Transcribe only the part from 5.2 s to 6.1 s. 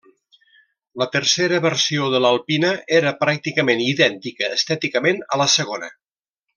a la segona.